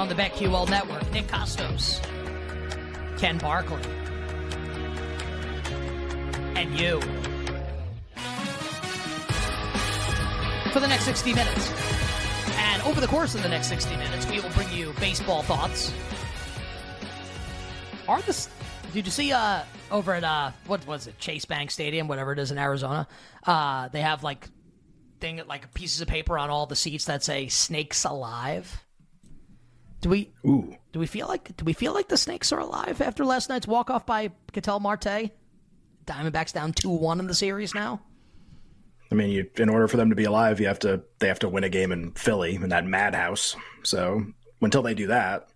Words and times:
On 0.00 0.08
the 0.08 0.14
BetQL 0.14 0.66
network. 0.70 1.12
Nick 1.12 1.26
Kostos, 1.26 2.00
Ken 3.18 3.36
Barkley, 3.36 3.82
and 6.56 6.80
you. 6.80 7.02
For 10.72 10.80
the 10.80 10.88
next 10.88 11.04
60 11.04 11.34
minutes. 11.34 11.70
And 12.56 12.80
over 12.84 12.98
the 12.98 13.08
course 13.08 13.34
of 13.34 13.42
the 13.42 13.50
next 13.50 13.66
60 13.66 13.94
minutes, 13.98 14.26
we 14.30 14.40
will 14.40 14.48
bring 14.48 14.72
you 14.72 14.94
baseball 15.00 15.42
thoughts. 15.42 15.92
Are 18.08 18.22
the 18.22 18.48
did 18.94 19.04
you 19.04 19.12
see 19.12 19.32
uh 19.32 19.64
over 19.90 20.14
at 20.14 20.24
uh 20.24 20.52
what 20.66 20.86
was 20.86 21.08
it 21.08 21.18
Chase 21.18 21.44
Bank 21.44 21.70
Stadium 21.70 22.08
whatever 22.08 22.32
it 22.32 22.38
is 22.38 22.50
in 22.50 22.56
Arizona 22.56 23.06
uh 23.46 23.88
they 23.88 24.00
have 24.00 24.24
like 24.24 24.48
thing 25.20 25.42
like 25.46 25.74
pieces 25.74 26.00
of 26.00 26.08
paper 26.08 26.38
on 26.38 26.48
all 26.48 26.64
the 26.64 26.74
seats 26.74 27.04
that 27.04 27.22
say 27.22 27.48
snakes 27.48 28.04
alive. 28.04 28.82
Do 30.00 30.08
we 30.08 30.32
Ooh. 30.46 30.74
do 30.92 30.98
we 30.98 31.06
feel 31.06 31.28
like 31.28 31.56
do 31.56 31.64
we 31.64 31.72
feel 31.72 31.92
like 31.92 32.08
the 32.08 32.16
snakes 32.16 32.52
are 32.52 32.60
alive 32.60 33.00
after 33.00 33.24
last 33.24 33.48
night's 33.48 33.66
walk 33.66 33.90
off 33.90 34.06
by 34.06 34.30
Ketel 34.52 34.80
Marte? 34.80 35.30
Diamondbacks 36.06 36.52
down 36.52 36.72
two 36.72 36.90
one 36.90 37.20
in 37.20 37.26
the 37.26 37.34
series 37.34 37.74
now. 37.74 38.00
I 39.12 39.14
mean, 39.16 39.30
you, 39.30 39.50
in 39.56 39.68
order 39.68 39.88
for 39.88 39.96
them 39.96 40.10
to 40.10 40.16
be 40.16 40.24
alive, 40.24 40.60
you 40.60 40.68
have 40.68 40.78
to 40.80 41.02
they 41.18 41.28
have 41.28 41.40
to 41.40 41.48
win 41.48 41.64
a 41.64 41.68
game 41.68 41.92
in 41.92 42.12
Philly 42.12 42.54
in 42.54 42.68
that 42.70 42.86
madhouse. 42.86 43.56
So 43.82 44.24
until 44.62 44.82
they 44.82 44.94
do 44.94 45.08
that, 45.08 45.48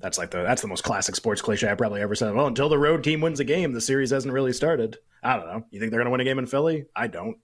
that's 0.00 0.18
like 0.18 0.30
the 0.30 0.42
that's 0.42 0.62
the 0.62 0.68
most 0.68 0.82
classic 0.82 1.14
sports 1.14 1.42
cliche 1.42 1.70
I 1.70 1.74
probably 1.74 2.00
ever 2.00 2.14
said. 2.14 2.34
Well, 2.34 2.46
until 2.46 2.68
the 2.68 2.78
road 2.78 3.04
team 3.04 3.20
wins 3.20 3.38
a 3.38 3.44
game, 3.44 3.72
the 3.72 3.80
series 3.80 4.10
hasn't 4.10 4.32
really 4.32 4.52
started. 4.52 4.98
I 5.22 5.36
don't 5.36 5.46
know. 5.46 5.64
You 5.70 5.78
think 5.78 5.90
they're 5.90 6.00
going 6.00 6.06
to 6.06 6.10
win 6.10 6.20
a 6.20 6.24
game 6.24 6.38
in 6.38 6.46
Philly? 6.46 6.86
I 6.96 7.06
don't. 7.06 7.36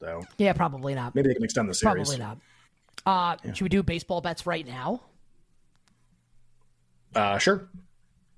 So 0.00 0.22
Yeah, 0.36 0.52
probably 0.52 0.94
not. 0.94 1.14
maybe 1.14 1.28
they 1.28 1.34
can 1.34 1.44
extend 1.44 1.68
the 1.68 1.74
series. 1.74 2.08
Probably 2.08 2.18
not. 2.18 2.38
Uh, 3.06 3.36
Should 3.52 3.62
we 3.62 3.68
do 3.68 3.82
baseball 3.82 4.20
bets 4.20 4.46
right 4.46 4.66
now? 4.66 5.02
Uh, 7.14 7.38
sure. 7.38 7.68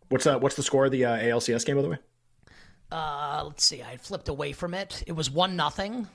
What's 0.08 0.26
uh, 0.26 0.38
what's 0.38 0.54
the 0.54 0.62
score 0.62 0.86
of 0.86 0.92
the 0.92 1.04
uh, 1.04 1.18
ALCS 1.18 1.64
game, 1.66 1.76
by 1.76 1.82
the 1.82 1.88
way? 1.88 1.98
Uh, 2.92 3.42
let's 3.46 3.64
see. 3.64 3.82
I 3.82 3.96
flipped 3.96 4.28
away 4.28 4.52
from 4.52 4.74
it. 4.74 5.02
It 5.06 5.12
was 5.12 5.30
one 5.30 5.56
nothing. 5.56 6.06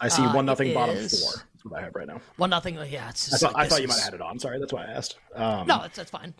I 0.00 0.08
see 0.08 0.22
Uh, 0.24 0.34
one 0.34 0.46
nothing 0.46 0.72
bottom 0.74 0.96
is- 0.96 1.22
four. 1.22 1.42
That's 1.52 1.64
what 1.64 1.80
I 1.80 1.82
have 1.84 1.94
right 1.96 2.06
now. 2.06 2.20
One 2.36 2.50
nothing. 2.50 2.76
Yeah, 2.88 3.08
it's 3.10 3.32
I 3.34 3.36
thought, 3.38 3.54
like 3.54 3.66
I 3.66 3.68
thought 3.68 3.82
you 3.82 3.88
might 3.88 3.94
have 3.96 4.04
had 4.04 4.14
it 4.14 4.20
on. 4.20 4.38
Sorry, 4.38 4.58
that's 4.60 4.72
why 4.72 4.84
I 4.84 4.90
asked. 4.92 5.18
Um, 5.34 5.66
No, 5.66 5.80
that's 5.82 5.96
that's 5.96 6.10
fine. 6.10 6.32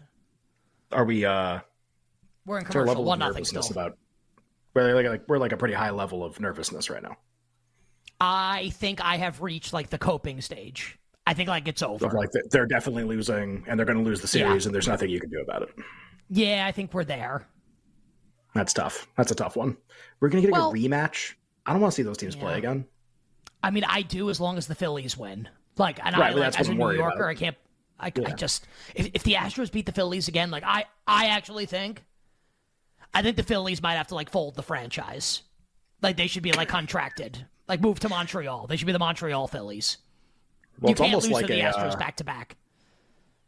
are 0.92 1.04
we 1.04 1.24
uh, 1.24 1.58
We're 2.46 2.58
in 2.60 2.64
commercial. 2.64 2.86
level 2.88 3.04
One 3.04 3.18
nothing 3.18 3.44
still. 3.44 3.66
about? 3.70 3.98
We're 4.74 4.94
like, 4.94 5.06
like 5.06 5.22
we're 5.28 5.38
like 5.38 5.50
a 5.52 5.56
pretty 5.56 5.74
high 5.74 5.90
level 5.90 6.22
of 6.24 6.38
nervousness 6.40 6.88
right 6.88 7.02
now. 7.02 7.16
I 8.20 8.70
think 8.74 9.00
I 9.04 9.16
have 9.16 9.42
reached 9.42 9.72
like 9.72 9.90
the 9.90 9.98
coping 9.98 10.40
stage. 10.40 10.98
I 11.28 11.34
think 11.34 11.48
like 11.50 11.68
it's 11.68 11.82
over. 11.82 12.08
Like 12.08 12.30
they're 12.50 12.64
definitely 12.66 13.04
losing 13.04 13.62
and 13.68 13.78
they're 13.78 13.84
going 13.84 13.98
to 13.98 14.04
lose 14.04 14.22
the 14.22 14.26
series 14.26 14.64
Yeah. 14.64 14.68
and 14.68 14.74
there's 14.74 14.88
nothing 14.88 15.10
you 15.10 15.20
can 15.20 15.28
do 15.28 15.40
about 15.42 15.60
it. 15.62 15.68
Yeah, 16.30 16.64
I 16.66 16.72
think 16.72 16.94
we're 16.94 17.04
there. 17.04 17.46
That's 18.54 18.72
tough. 18.72 19.06
That's 19.16 19.30
a 19.30 19.34
tough 19.34 19.54
one. 19.54 19.76
We're 20.20 20.30
going 20.30 20.42
to 20.42 20.48
get 20.48 20.52
Well- 20.54 20.70
a 20.70 20.74
rematch. 20.74 21.34
I 21.66 21.72
don't 21.72 21.82
want 21.82 21.92
to 21.92 21.96
see 21.96 22.02
those 22.02 22.16
teams 22.16 22.34
play 22.34 22.56
again. 22.56 22.86
I 23.62 23.70
mean, 23.70 23.84
I 23.84 24.00
do 24.00 24.30
as 24.30 24.40
long 24.40 24.56
as 24.56 24.66
the 24.66 24.74
Phillies 24.74 25.18
win. 25.18 25.50
Like, 25.76 26.02
and 26.02 26.16
Right, 26.16 26.32
I 26.32 26.34
like, 26.34 26.58
as 26.58 26.68
a 26.68 26.72
New 26.74 26.90
Yorker, 26.92 27.16
about. 27.16 27.28
I 27.28 27.34
can't. 27.34 27.56
I, 28.00 28.06
I 28.06 28.32
just 28.32 28.66
if, 28.94 29.10
if 29.12 29.22
the 29.24 29.34
Astros 29.34 29.70
beat 29.70 29.84
the 29.84 29.92
Phillies 29.92 30.28
again, 30.28 30.50
like 30.50 30.62
I 30.64 30.86
I 31.06 31.26
actually 31.26 31.66
think, 31.66 32.04
I 33.12 33.20
think 33.22 33.36
the 33.36 33.42
Phillies 33.42 33.82
might 33.82 33.96
have 33.96 34.06
to 34.08 34.14
like 34.14 34.30
fold 34.30 34.54
the 34.54 34.62
franchise. 34.62 35.42
Like 36.00 36.16
they 36.16 36.26
should 36.28 36.42
be 36.44 36.52
like 36.52 36.68
contracted, 36.68 37.44
like 37.68 37.80
move 37.82 38.00
to 38.00 38.08
Montreal. 38.08 38.66
They 38.66 38.76
should 38.76 38.86
be 38.86 38.92
the 38.92 38.98
Montreal 39.00 39.46
Phillies. 39.48 39.98
Well, 40.80 40.90
you 40.90 40.92
it's 40.92 41.00
almost 41.00 41.30
like 41.30 41.50
a 41.50 41.60
Astros 41.60 41.98
back 41.98 42.16
to 42.16 42.24
back. 42.24 42.56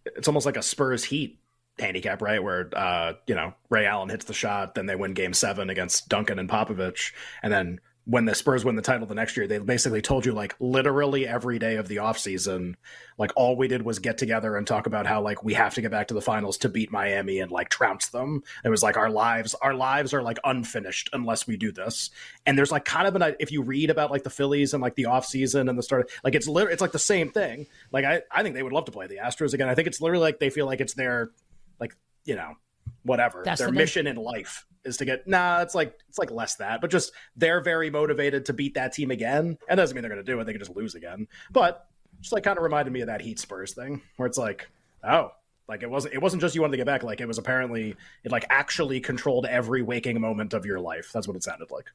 it's 0.05 0.29
almost 0.29 0.47
like 0.47 0.57
a 0.57 0.63
Spurs 0.63 1.05
Heat 1.05 1.39
handicap, 1.79 2.23
right? 2.23 2.43
Where 2.43 2.69
uh, 2.73 3.15
you 3.27 3.35
know 3.35 3.55
Ray 3.69 3.87
Allen 3.87 4.09
hits 4.09 4.25
the 4.25 4.35
shot, 4.35 4.75
then 4.75 4.87
they 4.87 4.97
win 4.97 5.15
Game 5.15 5.33
Seven 5.33 5.71
against 5.71 6.09
Duncan 6.09 6.39
and 6.39 6.49
Popovich, 6.49 7.13
and 7.43 7.53
then 7.53 7.81
when 8.07 8.25
the 8.25 8.35
Spurs 8.35 8.65
win 8.65 8.77
the 8.77 8.83
title 8.83 9.07
the 9.07 9.15
next 9.15 9.37
year, 9.37 9.47
they 9.47 9.59
basically 9.59 10.01
told 10.01 10.25
you 10.25 10.33
like 10.33 10.55
literally 10.59 11.29
every 11.29 11.59
day 11.59 11.77
of 11.77 11.87
the 11.87 11.97
offseason, 11.97 12.75
like 13.19 13.31
all 13.37 13.57
we 13.57 13.69
did 13.69 13.83
was 13.83 13.99
get 13.99 14.17
together 14.17 14.57
and 14.57 14.67
talk 14.67 14.87
about 14.87 15.07
how 15.07 15.21
like 15.21 15.45
we 15.45 15.55
have 15.55 15.75
to 15.75 15.83
get 15.83 15.91
back 15.91 16.09
to 16.09 16.15
the 16.15 16.21
finals 16.21 16.57
to 16.59 16.69
beat 16.69 16.91
Miami 16.91 17.41
and 17.41 17.53
like 17.53 17.69
trounce 17.69 18.09
them. 18.09 18.43
It 18.65 18.71
was 18.71 18.83
like 18.83 18.97
our 18.97 19.11
lives, 19.11 19.55
our 19.61 19.75
lives 19.75 20.15
are 20.15 20.23
like 20.23 20.39
unfinished 20.45 21.11
unless 21.13 21.47
we 21.47 21.57
do 21.57 21.73
this. 21.73 22.11
And 22.47 22.57
there's 22.57 22.73
like 22.73 22.85
kind 22.85 23.07
of 23.07 23.15
an 23.17 23.37
if 23.39 23.53
you 23.53 23.63
read 23.63 23.91
about 23.91 24.11
like 24.11 24.25
the 24.25 24.31
Phillies 24.31 24.73
and 24.73 24.83
like 24.83 24.95
the 24.95 25.05
offseason 25.05 25.69
and 25.69 25.79
the 25.79 25.83
start, 25.83 26.11
like 26.25 26.35
it's 26.35 26.49
literally 26.49 26.73
it's 26.73 26.83
like 26.83 26.93
the 26.93 26.99
same 26.99 27.31
thing. 27.31 27.67
Like 27.93 28.07
I, 28.07 28.23
I 28.33 28.43
think 28.43 28.55
they 28.55 28.63
would 28.63 28.73
love 28.73 28.87
to 28.87 28.93
play 28.93 29.09
the 29.09 29.19
Astros 29.19 29.53
again. 29.53 29.69
I 29.69 29.75
think 29.75 29.87
it's 29.87 30.01
literally 30.01 30.23
like 30.23 30.39
they 30.39 30.51
feel 30.51 30.67
like 30.67 30.81
it's 30.81 30.95
their 30.95 31.31
like, 31.79 31.95
you 32.25 32.35
know, 32.35 32.55
whatever. 33.03 33.43
That's 33.45 33.61
their 33.61 33.69
the 33.69 33.75
mission 33.75 34.07
in 34.07 34.17
life 34.17 34.65
is 34.85 34.97
to 34.99 35.05
get 35.05 35.27
nah, 35.27 35.61
it's 35.61 35.75
like 35.75 35.99
it's 36.09 36.19
like 36.19 36.31
less 36.31 36.57
that, 36.57 36.81
but 36.81 36.91
just 36.91 37.13
they're 37.37 37.61
very 37.61 37.91
motivated 37.91 38.47
to 38.47 38.53
beat 38.53 38.75
that 38.75 38.93
team 38.93 39.11
again. 39.11 39.59
And 39.69 39.79
doesn't 39.79 39.95
mean 39.95 40.03
they're 40.03 40.11
gonna 40.11 40.23
do 40.23 40.41
it, 40.41 40.45
they 40.45 40.53
can 40.53 40.61
just 40.61 40.77
lose 40.77 40.95
again. 40.95 41.29
But 41.51 41.87
just 42.21 42.33
like 42.33 42.45
kind 42.45 42.59
of 42.59 42.65
reminded 42.65 42.93
me 42.93 43.01
of 43.01 43.07
that 43.09 43.21
Heat 43.21 43.39
Spurs 43.39 43.73
thing, 43.73 44.03
where 44.17 44.27
it's 44.27 44.39
like, 44.39 44.69
oh, 45.05 45.33
like 45.69 45.83
it 45.83 45.91
wasn't 45.91 46.15
it 46.15 46.23
wasn't 46.23 46.43
just 46.43 46.55
you 46.55 46.61
wanted 46.61 46.73
to 46.73 46.77
get 46.79 46.87
back, 46.87 47.03
like 47.03 47.21
it 47.21 47.27
was 47.27 47.39
apparently 47.39 47.95
it 48.25 48.33
like 48.33 48.45
actually 48.51 49.01
controlled 49.01 49.47
every 49.47 49.83
waking 49.83 50.21
moment 50.21 50.55
of 50.55 50.67
your 50.67 50.81
life. 50.81 51.11
That's 51.13 51.27
what 51.29 51.37
it 51.37 51.45
sounded 51.45 51.71
like. 51.71 51.87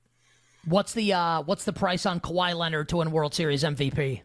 What's 0.66 0.94
the 0.94 1.14
uh 1.14 1.42
what's 1.44 1.66
the 1.66 1.74
price 1.74 2.06
on 2.06 2.20
Kawhi 2.20 2.56
Leonard 2.56 2.90
to 2.90 2.98
win 2.98 3.12
World 3.12 3.34
Series 3.34 3.64
MVP? 3.64 4.22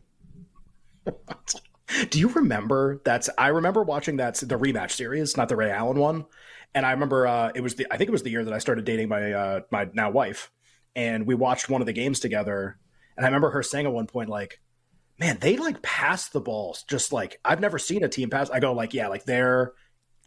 Do 2.09 2.19
you 2.19 2.29
remember 2.29 3.01
that's 3.05 3.29
I 3.37 3.49
remember 3.49 3.83
watching 3.83 4.17
that 4.17 4.37
the 4.37 4.59
rematch 4.59 4.93
series, 4.93 5.37
not 5.37 5.49
the 5.49 5.57
Ray 5.57 5.71
Allen 5.71 5.99
one. 5.99 6.27
And 6.75 6.87
I 6.87 6.93
remember 6.93 7.27
uh, 7.27 7.53
it 7.55 7.63
was 7.63 7.75
the 7.75 7.87
I 7.91 7.97
think 7.97 8.09
it 8.09 8.13
was 8.13 8.23
the 8.23 8.31
year 8.31 8.45
that 8.45 8.55
I 8.55 8.59
started 8.59 8.85
dating 8.85 9.09
my 9.09 9.33
uh, 9.33 9.61
my 9.71 9.89
now 9.93 10.11
wife, 10.11 10.53
and 10.95 11.27
we 11.27 11.35
watched 11.35 11.69
one 11.69 11.81
of 11.81 11.87
the 11.87 11.93
games 11.93 12.21
together. 12.21 12.79
And 13.17 13.27
I 13.27 13.29
remember 13.29 13.51
her 13.51 13.63
saying 13.63 13.87
at 13.87 13.93
one 13.93 14.07
point 14.07 14.29
like, 14.29 14.61
"Man, 15.19 15.39
they 15.41 15.57
like 15.57 15.83
pass 15.83 16.29
the 16.29 16.41
balls 16.41 16.85
just 16.85 17.13
like 17.13 17.41
I've 17.45 17.61
never 17.61 17.79
seen 17.79 18.05
a 18.05 18.09
team 18.09 18.31
pass." 18.31 18.51
I 18.51 18.61
go 18.61 18.73
like, 18.73 18.95
"Yeah, 18.95 19.09
like 19.09 19.25
they're 19.25 19.73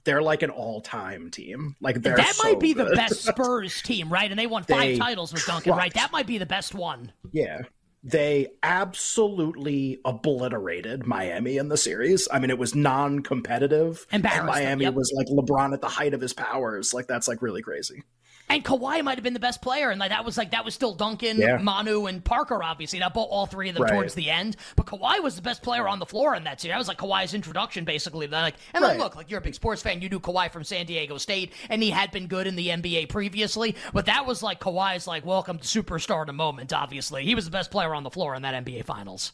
they're 0.04 0.21
like 0.21 0.44
an 0.44 0.50
all-time 0.50 1.31
team. 1.31 1.75
Like 1.80 2.01
that 2.01 2.36
so 2.36 2.44
might 2.44 2.59
be 2.59 2.74
good. 2.74 2.92
the 2.92 2.95
best 2.95 3.24
Spurs 3.24 3.81
team, 3.81 4.12
right? 4.12 4.30
And 4.30 4.38
they 4.38 4.48
won 4.48 4.63
five 4.63 4.80
they 4.80 4.98
titles 4.98 5.31
with 5.31 5.45
Duncan, 5.45 5.74
right? 5.74 5.94
That 5.94 6.12
might 6.12 6.27
be 6.27 6.38
the 6.38 6.45
best 6.45 6.75
one. 6.75 7.12
Yeah. 7.31 7.62
They 8.03 8.50
absolutely 8.61 10.00
obliterated 10.03 11.05
Miami 11.05 11.57
in 11.57 11.69
the 11.69 11.77
series. 11.77 12.27
I 12.31 12.39
mean, 12.39 12.50
it 12.50 12.57
was 12.57 12.75
non-competitive, 12.75 14.05
and 14.11 14.23
Miami 14.23 14.83
yep. 14.83 14.94
was 14.94 15.13
like 15.15 15.27
LeBron 15.27 15.73
at 15.73 15.79
the 15.79 15.88
height 15.88 16.13
of 16.13 16.19
his 16.19 16.33
powers. 16.33 16.94
Like 16.94 17.07
that's 17.07 17.29
like 17.29 17.41
really 17.41 17.61
crazy. 17.61 18.03
And 18.50 18.63
Kawhi 18.63 19.03
might 19.03 19.15
have 19.15 19.24
been 19.24 19.33
the 19.33 19.39
best 19.39 19.62
player, 19.62 19.89
and 19.89 20.00
like 20.00 20.12
that 20.12 20.24
was 20.24 20.38
like 20.38 20.51
that 20.51 20.63
was 20.63 20.75
still 20.75 20.94
Duncan, 20.94 21.38
yeah. 21.38 21.57
Manu, 21.57 22.06
and 22.06 22.24
Parker. 22.24 22.62
Obviously, 22.62 23.00
not 23.00 23.15
all 23.15 23.45
three 23.47 23.69
of 23.69 23.75
them 23.75 23.83
right. 23.83 23.91
towards 23.91 24.13
the 24.13 24.30
end. 24.30 24.57
But 24.75 24.85
Kawhi 24.85 25.24
was 25.24 25.35
the 25.35 25.41
best 25.41 25.63
player 25.63 25.88
on 25.88 25.97
the 25.97 26.06
floor 26.06 26.35
in 26.35 26.44
that 26.44 26.62
series. 26.62 26.74
That 26.74 26.77
was 26.77 26.88
like 26.88 27.00
Kawhi's 27.00 27.33
introduction, 27.33 27.83
basically. 27.83 28.27
Like, 28.27 28.56
and 28.74 28.83
right. 28.83 28.91
like, 28.91 29.00
look, 29.00 29.15
like 29.15 29.31
you're 29.31 29.39
a 29.39 29.41
big 29.41 29.56
sports 29.56 29.81
fan, 29.81 30.01
you 30.01 30.09
knew 30.09 30.19
Kawhi 30.19 30.51
from 30.51 30.63
San 30.63 30.85
Diego 30.85 31.18
State, 31.18 31.53
and 31.69 31.81
he 31.81 31.89
had 31.89 32.12
been 32.12 32.27
good 32.27 32.45
in 32.45 32.56
the 32.56 32.68
NBA 32.68 33.09
previously. 33.09 33.75
But 33.91 34.06
that 34.06 34.25
was 34.25 34.44
like 34.44 34.59
Kawhi's 34.59 35.07
like 35.07 35.25
welcome 35.25 35.57
to 35.57 35.65
superstardom 35.65 36.35
moment. 36.35 36.74
Obviously, 36.74 37.25
he 37.25 37.33
was 37.33 37.45
the 37.45 37.51
best 37.51 37.71
player 37.71 37.95
on 37.95 38.03
the 38.03 38.12
floor 38.12 38.35
in 38.35 38.44
that 38.44 38.65
NBA 38.65 38.85
Finals. 38.85 39.31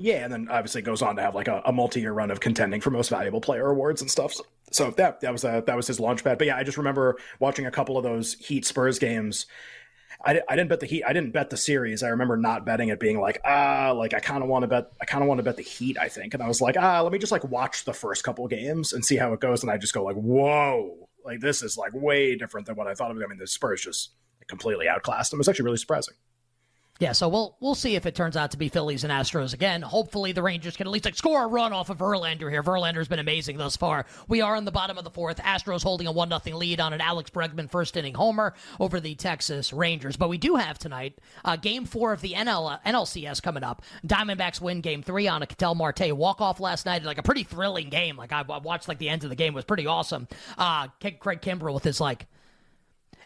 Yeah, 0.00 0.24
and 0.24 0.32
then 0.32 0.48
obviously 0.48 0.80
goes 0.80 1.02
on 1.02 1.16
to 1.16 1.22
have 1.22 1.34
like 1.34 1.48
a, 1.48 1.60
a 1.66 1.72
multi-year 1.72 2.12
run 2.12 2.30
of 2.30 2.38
contending 2.38 2.80
for 2.80 2.90
most 2.90 3.10
valuable 3.10 3.40
player 3.40 3.66
awards 3.66 4.00
and 4.00 4.08
stuff. 4.08 4.32
So, 4.32 4.44
so 4.70 4.90
that 4.92 5.20
that 5.22 5.32
was 5.32 5.42
a, 5.42 5.62
that 5.66 5.76
was 5.76 5.88
his 5.88 5.98
launch 5.98 6.22
pad. 6.22 6.38
But 6.38 6.46
yeah, 6.46 6.56
I 6.56 6.62
just 6.62 6.78
remember 6.78 7.16
watching 7.40 7.66
a 7.66 7.70
couple 7.70 7.98
of 7.98 8.04
those 8.04 8.34
Heat 8.34 8.64
Spurs 8.64 9.00
games. 9.00 9.46
I, 10.24 10.40
I 10.48 10.56
didn't 10.56 10.68
bet 10.68 10.80
the 10.80 10.86
Heat. 10.86 11.04
I 11.04 11.12
didn't 11.12 11.32
bet 11.32 11.50
the 11.50 11.56
series. 11.56 12.02
I 12.04 12.08
remember 12.08 12.36
not 12.36 12.64
betting 12.64 12.88
it, 12.88 13.00
being 13.00 13.20
like, 13.20 13.40
ah, 13.44 13.92
like 13.92 14.14
I 14.14 14.20
kind 14.20 14.42
of 14.42 14.48
want 14.48 14.62
to 14.62 14.68
bet. 14.68 14.92
I 15.00 15.04
kind 15.04 15.22
of 15.22 15.28
want 15.28 15.38
to 15.38 15.42
bet 15.42 15.56
the 15.56 15.62
Heat. 15.62 15.98
I 15.98 16.08
think, 16.08 16.32
and 16.32 16.42
I 16.42 16.48
was 16.48 16.60
like, 16.60 16.76
ah, 16.78 17.00
let 17.00 17.12
me 17.12 17.18
just 17.18 17.32
like 17.32 17.44
watch 17.44 17.84
the 17.84 17.92
first 17.92 18.22
couple 18.22 18.46
games 18.46 18.92
and 18.92 19.04
see 19.04 19.16
how 19.16 19.32
it 19.32 19.40
goes. 19.40 19.62
And 19.62 19.70
I 19.70 19.78
just 19.78 19.94
go 19.94 20.04
like, 20.04 20.16
whoa, 20.16 21.08
like 21.24 21.40
this 21.40 21.62
is 21.62 21.76
like 21.76 21.92
way 21.92 22.36
different 22.36 22.68
than 22.68 22.76
what 22.76 22.86
I 22.86 22.94
thought 22.94 23.10
of. 23.10 23.16
I 23.16 23.26
mean, 23.26 23.38
the 23.38 23.48
Spurs 23.48 23.82
just 23.82 24.10
completely 24.46 24.86
outclassed 24.86 25.32
them. 25.32 25.40
It's 25.40 25.48
actually 25.48 25.64
really 25.64 25.76
surprising. 25.76 26.14
Yeah, 27.00 27.12
so 27.12 27.28
we'll 27.28 27.56
we'll 27.60 27.76
see 27.76 27.94
if 27.94 28.06
it 28.06 28.16
turns 28.16 28.36
out 28.36 28.50
to 28.50 28.56
be 28.56 28.68
Phillies 28.68 29.04
and 29.04 29.12
Astros 29.12 29.54
again. 29.54 29.82
Hopefully, 29.82 30.32
the 30.32 30.42
Rangers 30.42 30.76
can 30.76 30.88
at 30.88 30.90
least 30.90 31.04
like 31.04 31.14
score 31.14 31.44
a 31.44 31.46
run 31.46 31.72
off 31.72 31.90
of 31.90 31.98
Verlander 31.98 32.50
here. 32.50 32.60
Verlander's 32.60 33.06
been 33.06 33.20
amazing 33.20 33.56
thus 33.56 33.76
far. 33.76 34.04
We 34.26 34.40
are 34.40 34.56
in 34.56 34.64
the 34.64 34.72
bottom 34.72 34.98
of 34.98 35.04
the 35.04 35.10
fourth. 35.10 35.38
Astros 35.38 35.84
holding 35.84 36.08
a 36.08 36.12
one 36.12 36.28
nothing 36.28 36.56
lead 36.56 36.80
on 36.80 36.92
an 36.92 37.00
Alex 37.00 37.30
Bregman 37.30 37.70
first 37.70 37.96
inning 37.96 38.14
homer 38.14 38.52
over 38.80 38.98
the 38.98 39.14
Texas 39.14 39.72
Rangers. 39.72 40.16
But 40.16 40.28
we 40.28 40.38
do 40.38 40.56
have 40.56 40.76
tonight 40.76 41.18
uh, 41.44 41.54
Game 41.54 41.84
Four 41.84 42.12
of 42.12 42.20
the 42.20 42.32
NL 42.32 42.82
NLCS 42.82 43.40
coming 43.40 43.62
up. 43.62 43.82
Diamondbacks 44.04 44.60
win 44.60 44.80
Game 44.80 45.04
Three 45.04 45.28
on 45.28 45.42
a 45.42 45.46
Ketel 45.46 45.76
Marte 45.76 46.16
walk 46.16 46.40
off 46.40 46.58
last 46.58 46.84
night. 46.84 47.04
Like 47.04 47.18
a 47.18 47.22
pretty 47.22 47.44
thrilling 47.44 47.90
game. 47.90 48.16
Like 48.16 48.32
I, 48.32 48.40
I 48.40 48.58
watched 48.58 48.88
like 48.88 48.98
the 48.98 49.08
end 49.08 49.22
of 49.22 49.30
the 49.30 49.36
game 49.36 49.52
it 49.52 49.56
was 49.56 49.64
pretty 49.64 49.86
awesome. 49.86 50.26
Uh, 50.56 50.88
Craig 51.00 51.42
Kimbrel 51.42 51.74
with 51.74 51.84
his 51.84 52.00
like 52.00 52.26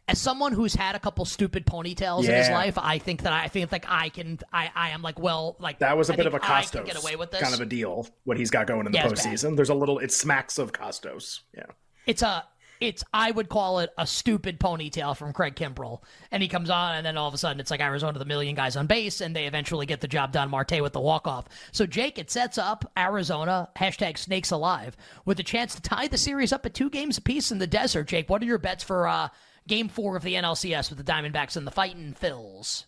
as 0.08 0.20
someone 0.20 0.52
who's 0.52 0.74
had 0.74 0.94
a 0.94 0.98
couple 0.98 1.24
stupid 1.24 1.64
ponytails 1.64 2.24
yeah. 2.24 2.30
in 2.30 2.36
his 2.36 2.50
life, 2.50 2.76
I 2.76 2.98
think 2.98 3.22
that 3.22 3.32
I 3.32 3.48
think 3.48 3.70
like 3.70 3.86
I 3.88 4.08
can 4.08 4.38
I 4.52 4.70
I 4.74 4.90
am 4.90 5.02
like 5.02 5.18
well 5.18 5.56
like 5.58 5.78
that 5.78 5.96
was 5.96 6.10
a 6.10 6.14
I 6.14 6.16
bit 6.16 6.26
of 6.26 6.34
a 6.34 6.40
Kostos 6.40 6.84
get 6.84 7.00
away 7.00 7.16
with 7.16 7.30
this. 7.30 7.40
kind 7.40 7.54
of 7.54 7.60
a 7.60 7.66
deal 7.66 8.06
what 8.24 8.36
he's 8.36 8.50
got 8.50 8.66
going 8.66 8.86
in 8.86 8.92
the 8.92 8.98
yeah, 8.98 9.06
postseason. 9.06 9.56
There's 9.56 9.70
a 9.70 9.74
little 9.74 9.98
it 9.98 10.12
smacks 10.12 10.58
of 10.58 10.72
Kostos. 10.72 11.40
Yeah, 11.56 11.66
it's 12.06 12.22
a 12.22 12.44
it's 12.80 13.04
I 13.14 13.30
would 13.30 13.48
call 13.48 13.78
it 13.78 13.90
a 13.96 14.06
stupid 14.06 14.58
ponytail 14.58 15.16
from 15.16 15.32
Craig 15.32 15.54
Kimbrel, 15.54 16.02
and 16.32 16.42
he 16.42 16.48
comes 16.48 16.68
on, 16.68 16.96
and 16.96 17.06
then 17.06 17.16
all 17.16 17.28
of 17.28 17.34
a 17.34 17.38
sudden 17.38 17.60
it's 17.60 17.70
like 17.70 17.80
Arizona 17.80 18.18
the 18.18 18.24
million 18.24 18.56
guys 18.56 18.76
on 18.76 18.88
base, 18.88 19.20
and 19.20 19.36
they 19.36 19.46
eventually 19.46 19.86
get 19.86 20.00
the 20.00 20.08
job 20.08 20.32
done. 20.32 20.50
Marte 20.50 20.82
with 20.82 20.92
the 20.92 21.00
walk 21.00 21.28
off. 21.28 21.46
So 21.70 21.86
Jake, 21.86 22.18
it 22.18 22.28
sets 22.28 22.58
up 22.58 22.90
Arizona 22.98 23.68
hashtag 23.76 24.18
Snakes 24.18 24.50
Alive 24.50 24.96
with 25.24 25.38
a 25.38 25.44
chance 25.44 25.76
to 25.76 25.82
tie 25.82 26.08
the 26.08 26.18
series 26.18 26.52
up 26.52 26.66
at 26.66 26.74
two 26.74 26.90
games 26.90 27.18
apiece 27.18 27.52
in 27.52 27.58
the 27.58 27.68
desert. 27.68 28.08
Jake, 28.08 28.28
what 28.28 28.42
are 28.42 28.46
your 28.46 28.58
bets 28.58 28.82
for? 28.82 29.06
uh 29.06 29.28
game 29.66 29.88
four 29.88 30.16
of 30.16 30.22
the 30.22 30.34
NLCS 30.34 30.90
with 30.90 30.98
the 30.98 31.12
Diamondbacks 31.12 31.56
and 31.56 31.66
the 31.66 31.70
Fighting 31.70 32.14
Phils. 32.20 32.86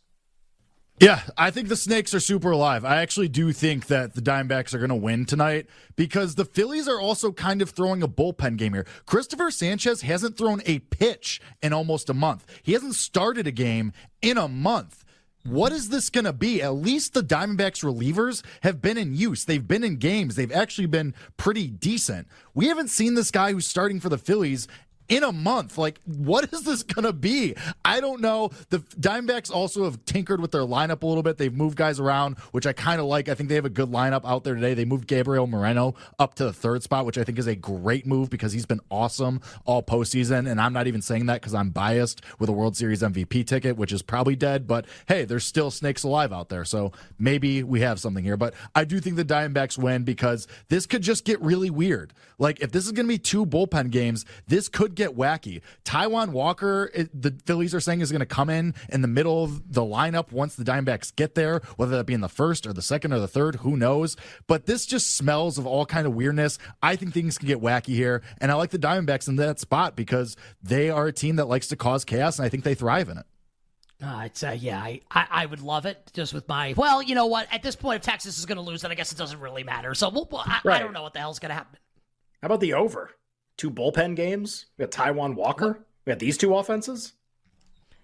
Yeah, 1.01 1.23
I 1.37 1.51
think 1.51 1.69
the 1.69 1.77
Snakes 1.77 2.15
are 2.15 2.21
super 2.21 2.53
alive. 2.53 2.85
I 2.85 3.03
actually 3.03 3.29
do 3.29 3.51
think 3.53 3.89
that 3.89 4.15
the 4.15 4.21
Diamondbacks 4.21 4.73
are 4.75 4.79
going 4.79 4.91
to 4.91 4.95
win 4.95 5.25
tonight 5.25 5.67
because 5.97 6.37
the 6.37 6.45
Phillies 6.45 6.87
are 6.87 7.01
also 7.01 7.33
kind 7.33 7.61
of 7.63 7.71
throwing 7.71 8.01
a 8.03 8.09
bullpen 8.09 8.57
game 8.57 8.75
here. 8.75 8.87
Christopher 9.05 9.51
Sanchez 9.51 10.03
hasn't 10.03 10.39
thrown 10.39 10.63
a 10.67 10.79
pitch 10.79 11.41
in 11.63 11.73
almost 11.73 12.09
a 12.09 12.15
month. 12.15 12.47
He 12.63 12.75
hasn't 12.75 12.95
started 12.95 13.49
a 13.49 13.53
game 13.53 13.93
in 14.23 14.39
a 14.39 14.47
month. 14.47 15.05
What 15.45 15.73
is 15.73 15.89
this 15.89 16.11
going 16.11 16.25
to 16.25 16.33
be? 16.33 16.63
At 16.63 16.77
least 16.77 17.13
the 17.13 17.23
Diamondbacks 17.23 17.85
relievers 17.85 18.45
have 18.63 18.81
been 18.81 18.97
in 18.97 19.15
use. 19.15 19.45
They've 19.45 19.67
been 19.67 19.85
in 19.85 19.97
games. 19.97 20.37
They've 20.37 20.51
actually 20.51 20.87
been 20.87 21.13
pretty 21.37 21.67
decent. 21.67 22.29
We 22.55 22.69
haven't 22.69 22.89
seen 22.89 23.15
this 23.15 23.33
guy 23.33 23.53
who's 23.53 23.67
starting 23.67 23.99
for 23.99 24.09
the 24.09 24.17
Phillies 24.17 24.69
in 25.09 25.23
a 25.23 25.33
month. 25.33 25.79
Like, 25.79 26.01
what 26.05 26.53
is 26.53 26.63
this 26.63 26.83
going 26.83 27.05
to 27.05 27.13
be? 27.13 27.55
I 27.85 28.01
don't 28.01 28.21
know. 28.21 28.51
The 28.71 28.79
Diamondbacks 28.79 29.51
also 29.51 29.85
have 29.85 30.05
tinkered 30.05 30.41
with 30.41 30.53
their 30.53 30.63
lineup 30.63 31.03
a 31.03 31.07
little 31.07 31.23
bit. 31.23 31.39
They've 31.39 31.55
moved 31.55 31.77
guys 31.77 32.01
around, 32.01 32.39
which 32.53 32.67
I 32.67 32.73
kind 32.73 33.01
of 33.01 33.07
like. 33.07 33.29
I 33.29 33.35
think 33.35 33.49
they 33.49 33.55
have 33.55 33.65
a 33.65 33.71
good 33.71 33.91
lineup 33.91 34.23
out 34.25 34.45
there 34.45 34.55
today. 34.55 34.75
They 34.75 34.85
moved 34.85 35.07
Gabriel 35.07 35.47
Moreno 35.47 35.95
up 36.19 36.35
to 36.37 36.45
the 36.45 36.53
third 36.53 36.83
spot, 36.83 37.07
which 37.07 37.19
I 37.19 37.25
think 37.25 37.39
is 37.39 37.47
a 37.47 37.55
great 37.55 38.07
move 38.07 38.31
because 38.31 38.53
he's 38.53 38.67
been 38.67 38.81
awesome 38.91 39.41
all 39.65 39.83
postseason. 39.83 40.51
And 40.51 40.61
I'm 40.61 40.73
not 40.73 40.87
even 40.87 41.03
saying 41.03 41.27
that 41.27 41.41
because 41.41 41.55
I'm 41.55 41.71
biased 41.71 42.23
with 42.39 42.49
a 42.49 42.53
World 42.53 42.77
Series 42.77 43.03
MVP 43.03 43.47
ticket, 43.47 43.77
which 43.77 43.93
is 43.93 44.03
probably 44.03 44.37
dead. 44.37 44.67
But 44.67 44.87
hey, 45.07 45.25
there's 45.25 45.45
still 45.45 45.71
snakes 45.71 46.03
alive 46.03 46.33
out 46.33 46.49
there. 46.49 46.65
So 46.65 46.93
maybe 47.19 47.63
we 47.63 47.81
have 47.81 48.01
something 48.01 48.25
here. 48.25 48.37
But 48.37 48.55
I 48.75 48.85
do 48.85 49.01
think 49.01 49.17
the 49.17 49.25
Diamondbacks 49.25 49.79
win 49.79 50.05
because 50.05 50.47
this 50.69 50.87
could 50.87 51.03
just 51.03 51.25
get 51.25 51.41
really 51.41 51.71
weird. 51.71 52.13
Like, 52.39 52.61
if 52.61 52.73
this 52.73 52.87
is 52.87 52.93
going 52.93 53.07
to 53.07 53.13
be 53.13 53.19
two 53.19 53.47
bullpen 53.47 53.91
games, 53.91 54.25
this 54.49 54.69
could 54.69 54.94
get 54.95 55.17
wacky. 55.17 55.61
Taijuan 55.85 56.31
Walker, 56.31 56.91
it, 56.95 57.11
the 57.21 57.35
Phillies 57.45 57.75
are 57.75 57.81
saying 57.81 58.01
is 58.01 58.11
going 58.11 58.21
to 58.21 58.27
come 58.27 58.51
in 58.51 58.75
in 58.89 59.03
the 59.03 59.09
middle 59.09 59.45
of 59.45 59.73
the 59.73 59.83
lineup 59.83 60.33
once 60.33 60.55
the 60.55 60.65
Diamondbacks 60.65 61.15
get 61.15 61.35
there, 61.35 61.61
whether 61.77 61.97
that 61.97 62.05
be 62.05 62.15
in 62.15 62.21
the 62.21 62.29
first 62.29 62.67
or 62.67 62.73
the 62.73 62.83
second 62.83 63.13
or 63.13 63.19
the 63.19 63.29
third, 63.29 63.57
who 63.57 63.77
knows? 63.77 64.17
But 64.47 64.67
this 64.67 64.87
just 64.87 65.17
smells 65.17 65.59
of 65.59 65.67
all 65.67 65.87
kind 65.87 66.07
of 66.07 66.15
weirdness. 66.15 66.59
I 66.83 66.97
think 66.97 67.13
things 67.13 67.39
can 67.39 67.49
get 67.49 67.61
wacky 67.61 67.95
here, 67.95 68.23
and 68.41 68.51
I 68.51 68.55
like 68.55 68.71
the 68.71 68.79
Diamondbacks 68.79 69.29
in 69.29 69.37
that 69.37 69.61
spot 69.61 69.97
because 69.97 70.37
they 70.63 70.91
are 70.91 71.07
a 71.07 71.13
team 71.13 71.37
that 71.37 71.47
likes 71.47 71.69
to 71.69 71.77
cause 71.77 72.05
chaos, 72.05 72.39
and 72.39 72.47
I 72.47 72.49
think 72.49 72.65
they 72.65 72.75
thrive 72.75 73.09
in 73.09 73.19
it. 73.19 73.27
Uh, 74.03 74.23
it's 74.27 74.43
uh, 74.43 74.57
yeah, 74.59 74.79
I, 74.79 75.01
I, 75.11 75.27
I 75.31 75.47
would 75.47 75.61
love 75.61 75.87
it 75.87 76.11
just 76.13 76.35
with 76.35 76.49
my 76.49 76.75
well, 76.77 77.03
you 77.03 77.15
know 77.15 77.27
what? 77.27 77.47
At 77.53 77.63
this 77.63 77.77
point, 77.77 77.97
if 77.97 78.03
Texas 78.03 78.39
is 78.39 78.45
going 78.45 78.57
to 78.57 78.63
lose, 78.63 78.83
then 78.83 78.91
I 78.91 78.95
guess 78.95 79.13
it 79.13 79.19
doesn't 79.19 79.41
really 79.41 79.63
matter. 79.63 79.95
So 79.95 80.11
we'll, 80.11 80.29
I, 80.35 80.61
right. 80.65 80.77
I 80.77 80.79
don't 80.81 80.93
know 80.93 81.03
what 81.03 81.15
the 81.15 81.21
hell's 81.21 81.39
going 81.39 81.51
to 81.51 81.55
happen. 81.55 81.79
How 82.43 82.47
about 82.47 82.61
the 82.61 82.75
over? 82.75 83.11
Two 83.57 83.71
bullpen 83.71 84.17
games. 84.17 84.67
We 84.79 84.85
got 84.85 84.93
Taijuan 84.93 85.35
Walker. 85.35 85.67
What? 85.69 85.81
We 86.07 86.11
got 86.13 86.19
these 86.19 86.37
two 86.37 86.55
offenses. 86.57 87.13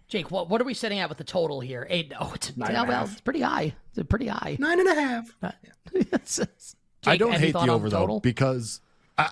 Jake, 0.08 0.30
what 0.30 0.48
what 0.48 0.60
are 0.60 0.64
we 0.64 0.74
setting 0.74 0.98
at 0.98 1.08
with 1.08 1.18
the 1.18 1.24
total 1.24 1.60
here? 1.60 1.86
Eight. 1.88 2.12
Oh, 2.18 2.32
it's, 2.34 2.56
Nine 2.56 2.72
well, 2.72 2.86
well, 2.86 3.04
it's 3.04 3.20
pretty 3.20 3.42
high. 3.42 3.74
It's 3.94 4.08
pretty 4.08 4.26
high. 4.26 4.56
Nine 4.58 4.80
and 4.80 4.88
a 4.88 4.94
half. 4.94 5.36
Uh, 5.40 5.52
Jake, 5.92 6.48
I 7.06 7.16
don't 7.16 7.32
hate 7.32 7.52
the 7.52 7.60
over 7.60 7.88
the 7.88 7.96
though 8.06 8.20
because 8.20 8.80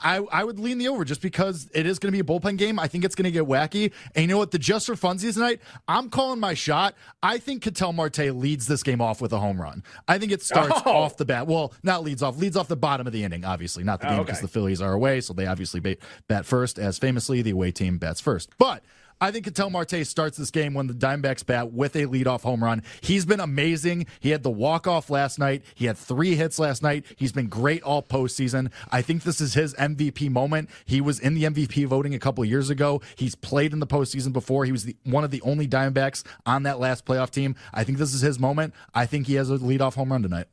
I, 0.03 0.17
I 0.33 0.45
would 0.45 0.59
lean 0.59 0.79
the 0.79 0.89
over 0.89 1.05
just 1.05 1.23
because 1.23 1.69
it 1.75 1.87
is 1.87 1.99
going 1.99 2.13
to 2.13 2.17
be 2.17 2.21
a 2.21 2.25
bullpen 2.25 2.59
game. 2.59 2.79
I 2.79 2.89
think 2.89 3.05
it's 3.05 3.15
going 3.15 3.25
to 3.25 3.31
get 3.31 3.45
wacky. 3.45 3.93
And 4.15 4.23
you 4.23 4.29
know 4.29 4.39
what? 4.39 4.51
The 4.51 4.59
just 4.59 4.87
for 4.87 4.95
funsies 4.95 5.35
tonight, 5.35 5.61
I'm 5.87 6.11
calling 6.11 6.41
my 6.41 6.55
shot. 6.55 6.95
I 7.23 7.39
think 7.39 7.63
Ketel 7.63 7.93
Marte 7.93 8.35
leads 8.35 8.67
this 8.67 8.83
game 8.83 9.01
off 9.01 9.21
with 9.21 9.33
a 9.33 9.39
home 9.39 9.61
run. 9.61 9.83
I 10.07 10.19
think 10.19 10.33
it 10.33 10.43
starts 10.43 10.81
oh. 10.85 10.91
off 10.91 11.17
the 11.17 11.25
bat. 11.25 11.47
Well, 11.47 11.73
not 11.83 12.03
leads 12.03 12.23
off, 12.23 12.37
leads 12.37 12.57
off 12.57 12.69
the 12.69 12.77
bottom 12.77 13.07
of 13.07 13.13
the 13.13 13.25
inning, 13.25 13.45
obviously, 13.45 13.85
not 13.85 14.01
the 14.01 14.09
oh, 14.09 14.11
game 14.11 14.19
because 14.25 14.37
oh, 14.37 14.39
okay. 14.39 14.47
the 14.47 14.53
Phillies 14.53 14.83
are 14.83 14.93
away. 14.93 15.21
So 15.21 15.33
they 15.33 15.47
obviously 15.47 15.81
bat 16.27 16.45
first, 16.45 16.79
as 16.79 16.99
famously 16.99 17.43
the 17.43 17.51
away 17.51 17.71
team 17.71 17.99
bats 17.99 18.21
first. 18.21 18.51
But 18.59 18.83
I 19.21 19.33
think 19.33 19.47
Ketel 19.47 19.71
Marte 19.71 20.07
starts 20.07 20.37
this 20.37 20.51
game 20.51 20.75
when 20.75 20.87
the 20.87 20.95
Diamondbacks 20.95 21.45
bat 21.45 21.73
with 21.73 21.97
a 21.97 22.07
leadoff 22.07 22.43
home 22.43 22.63
run. 22.63 22.83
He's 23.01 23.27
been 23.27 23.41
amazing. 23.41 24.07
He 24.21 24.31
had 24.31 24.45
the 24.45 24.51
walk 24.51 24.87
off 24.87 25.11
last 25.11 25.39
night. 25.39 25.65
He 25.75 25.87
had 25.87 25.99
three 25.99 26.37
hits 26.37 26.59
last 26.59 26.83
night. 26.83 27.05
He's 27.17 27.33
been 27.33 27.49
great 27.49 27.83
all 27.83 28.03
postseason. 28.03 28.71
I 28.91 29.03
think 29.03 29.25
this 29.25 29.41
is 29.41 29.55
his 29.55 29.75
MVP 29.75 30.31
moment. 30.31 30.71
He 30.87 31.01
was 31.01 31.19
in 31.19 31.35
the 31.35 31.45
MVP 31.45 31.87
voting 31.87 32.15
a 32.15 32.19
couple 32.19 32.45
years 32.45 32.71
ago. 32.71 33.01
He's 33.17 33.35
played 33.35 33.73
in 33.73 33.81
the 33.81 33.87
postseason 33.87 34.33
before. 34.33 34.65
He 34.65 34.73
was 34.73 34.85
the, 34.85 34.97
one 35.05 35.25
of 35.25 35.31
the 35.31 35.43
only 35.43 35.67
Diamondbacks 35.67 36.25
on 36.47 36.63
that 36.63 36.79
last 36.79 37.05
playoff 37.05 37.31
team. 37.31 37.57
I 37.75 37.83
think 37.83 37.99
this 37.99 38.15
is 38.15 38.21
his 38.21 38.39
moment. 38.39 38.73
I 38.95 39.07
think 39.07 39.27
he 39.27 39.35
has 39.35 39.51
a 39.51 39.59
leadoff 39.59 39.95
home 39.95 40.13
run 40.13 40.23
tonight. 40.23 40.47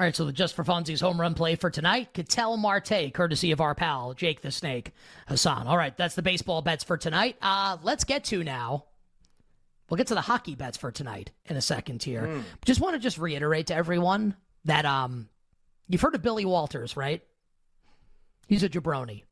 All 0.00 0.06
right, 0.06 0.16
so 0.16 0.24
the 0.24 0.32
Just 0.32 0.56
for 0.56 0.64
Funsies 0.64 1.02
home 1.02 1.20
run 1.20 1.34
play 1.34 1.56
for 1.56 1.68
tonight, 1.68 2.14
Ketel 2.14 2.56
Marte, 2.56 3.12
courtesy 3.12 3.52
of 3.52 3.60
our 3.60 3.74
pal 3.74 4.14
Jake 4.14 4.40
the 4.40 4.50
Snake 4.50 4.92
Hassan. 5.28 5.66
All 5.66 5.76
right, 5.76 5.94
that's 5.94 6.14
the 6.14 6.22
baseball 6.22 6.62
bets 6.62 6.82
for 6.82 6.96
tonight. 6.96 7.36
Uh, 7.42 7.76
let's 7.82 8.04
get 8.04 8.24
to 8.24 8.42
now. 8.42 8.86
We'll 9.90 9.98
get 9.98 10.06
to 10.06 10.14
the 10.14 10.22
hockey 10.22 10.54
bets 10.54 10.78
for 10.78 10.90
tonight 10.90 11.32
in 11.44 11.58
a 11.58 11.60
second 11.60 12.02
here. 12.02 12.22
Mm. 12.22 12.44
Just 12.64 12.80
want 12.80 12.94
to 12.94 12.98
just 12.98 13.18
reiterate 13.18 13.66
to 13.66 13.74
everyone 13.74 14.36
that 14.64 14.86
um, 14.86 15.28
you've 15.86 16.00
heard 16.00 16.14
of 16.14 16.22
Billy 16.22 16.46
Walters, 16.46 16.96
right? 16.96 17.22
He's 18.46 18.62
a 18.62 18.70
jabroni. 18.70 19.24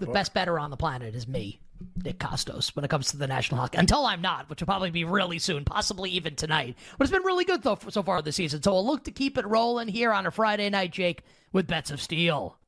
The 0.00 0.06
best 0.06 0.34
bettor 0.34 0.58
on 0.58 0.70
the 0.70 0.76
planet 0.76 1.14
is 1.14 1.28
me. 1.28 1.60
Nick 2.04 2.18
Kostos, 2.18 2.74
when 2.76 2.84
it 2.84 2.88
comes 2.88 3.10
to 3.10 3.16
the 3.16 3.26
National 3.26 3.60
Hockey. 3.60 3.78
Until 3.78 4.06
I'm 4.06 4.22
not, 4.22 4.48
which 4.48 4.60
will 4.60 4.66
probably 4.66 4.90
be 4.90 5.04
really 5.04 5.38
soon, 5.38 5.64
possibly 5.64 6.10
even 6.10 6.36
tonight. 6.36 6.76
But 6.96 7.04
it's 7.04 7.12
been 7.12 7.24
really 7.24 7.44
good 7.44 7.62
though 7.62 7.78
so 7.88 8.02
far 8.02 8.22
this 8.22 8.36
season. 8.36 8.62
So 8.62 8.72
we'll 8.72 8.86
look 8.86 9.04
to 9.04 9.10
keep 9.10 9.36
it 9.38 9.46
rolling 9.46 9.88
here 9.88 10.12
on 10.12 10.26
a 10.26 10.30
Friday 10.30 10.70
night, 10.70 10.92
Jake, 10.92 11.22
with 11.52 11.66
bets 11.66 11.90
of 11.90 12.00
steel. 12.00 12.58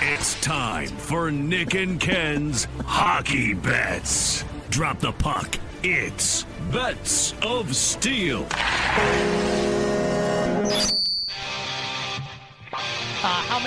It's 0.00 0.40
time 0.40 0.88
for 0.88 1.30
Nick 1.30 1.74
and 1.74 2.00
Ken's 2.00 2.66
Hockey 2.84 3.54
Bets. 3.54 4.44
Drop 4.70 5.00
the 5.00 5.12
puck. 5.12 5.58
It's 5.82 6.44
Bets 6.72 7.34
of 7.42 7.74
Steel. 7.74 8.46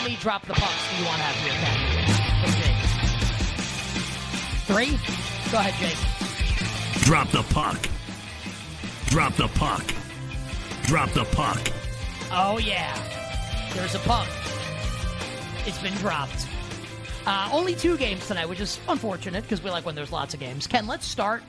Many 0.04 0.16
drop 0.16 0.46
the 0.48 0.54
pucks 0.54 0.90
do 0.90 0.98
you 0.98 1.06
want 1.06 1.18
to 1.18 1.24
have 1.24 1.36
here, 1.36 1.54
Ken? 1.62 1.78
Three? 4.66 4.98
Go 5.52 5.58
ahead, 5.60 5.76
Jake. 5.80 5.98
Drop 7.04 7.30
the 7.30 7.44
puck. 7.54 7.78
Drop 9.08 9.34
the 9.36 9.48
puck. 9.50 9.84
Drop 10.84 11.12
the 11.12 11.26
puck. 11.26 11.72
Oh, 12.32 12.58
yeah. 12.58 12.98
There's 13.74 13.96
a 13.96 14.00
puck. 14.00 14.28
It's 15.66 15.78
been 15.80 15.94
dropped. 15.96 16.48
Uh, 17.28 17.50
only 17.52 17.76
two 17.76 17.98
games 17.98 18.26
tonight, 18.28 18.48
which 18.50 18.60
is 18.60 18.80
unfortunate 18.88 19.44
because 19.44 19.62
we 19.62 19.70
like 19.70 19.86
when 19.86 19.94
there's 19.94 20.12
lots 20.12 20.34
of 20.34 20.40
games. 20.40 20.66
Ken, 20.66 20.88
let's 20.88 21.06
start 21.06 21.44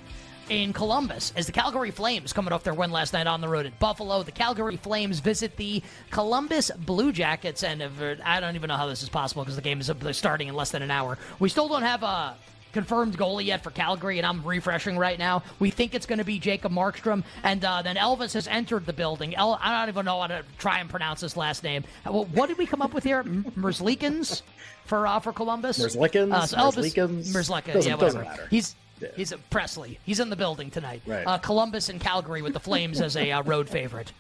in 0.49 0.73
Columbus 0.73 1.33
as 1.37 1.47
the 1.47 1.53
Calgary 1.53 1.91
Flames 1.91 2.33
coming 2.33 2.53
off 2.53 2.63
their 2.65 2.75
win 2.75 2.91
last 2.91 3.13
night 3.13 3.27
on 3.27 3.41
the 3.41 3.49
road 3.49 3.67
at 3.67 3.79
Buffalo. 3.79 4.23
The 4.23 4.33
Calgary 4.33 4.77
Flames 4.77 5.21
visit 5.21 5.57
the 5.57 5.83
Columbus 6.11 6.71
Blue 6.71 7.13
Jackets, 7.13 7.63
and 7.63 7.83
I 8.25 8.41
don't 8.41 8.55
even 8.55 8.69
know 8.69 8.77
how 8.77 8.87
this 8.87 9.03
is 9.03 9.09
possible 9.09 9.43
because 9.43 9.57
the 9.57 9.63
game 9.63 9.81
is 9.81 9.91
starting 10.13 10.49
in 10.49 10.55
less 10.55 10.71
than 10.71 10.83
an 10.83 10.91
hour. 10.91 11.19
We 11.39 11.49
still 11.49 11.69
don't 11.69 11.83
have 11.83 12.03
a 12.03 12.37
confirmed 12.73 13.19
goalie 13.19 13.47
yet 13.47 13.63
for 13.63 13.71
Calgary, 13.71 14.19
and 14.19 14.27
I'm 14.27 14.43
refreshing 14.43 14.99
right 14.99 15.19
now. 15.19 15.43
We 15.59 15.71
think 15.71 15.95
it's 15.95 16.07
going 16.07 16.19
to 16.19 16.25
be 16.25 16.39
Jacob 16.39 16.73
Markstrom, 16.73 17.23
and 17.43 17.65
uh, 17.65 17.83
then 17.83 17.97
Elvis 17.97 18.33
has 18.35 18.49
entered 18.49 18.87
the 18.87 18.93
building. 18.93 19.37
El- 19.37 19.59
I 19.61 19.81
don't 19.81 19.89
even 19.91 20.05
know 20.05 20.21
how 20.21 20.27
to 20.29 20.45
try 20.59 20.79
and 20.79 20.89
pronounce 20.89 21.21
his 21.21 21.37
last 21.37 21.63
name. 21.63 21.85
Uh, 22.05 22.13
what 22.13 22.49
did 22.49 22.59
we 22.59 22.67
come 22.67 22.83
up 22.83 22.95
with 22.95 23.05
here? 23.05 23.23
Merzlikins 23.25 24.43
for 24.87 25.07
uh, 25.07 25.21
for 25.21 25.33
Columbus. 25.33 25.79
Merzlikins. 25.79 26.33
Uh, 26.33 26.47
so 26.47 26.57
Elvis 26.57 26.95
Merzlikins. 26.95 27.73
Doesn't, 27.75 27.91
yeah, 27.91 27.97
whatever. 27.97 28.25
doesn't 28.25 28.75
matter. 29.03 29.15
He's 29.17 29.31
he's 29.31 29.33
a 29.33 29.39
Presley. 29.39 29.99
He's 30.05 30.21
in 30.21 30.31
the 30.31 30.37
building 30.37 30.71
tonight. 30.71 31.03
Right. 31.07 31.27
Uh, 31.27 31.39
Columbus 31.39 31.89
and 31.89 32.01
Calgary 32.01 32.43
with 32.43 32.53
the 32.53 32.61
Flames 32.61 33.01
as 33.01 33.17
a 33.17 33.33
uh, 33.33 33.43
road 33.43 33.69
favorite. 33.69 34.13